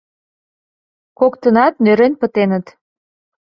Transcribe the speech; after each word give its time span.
Коктынат 1.19 1.73
нӧрен 1.83 2.13
пытеныт. 2.21 2.65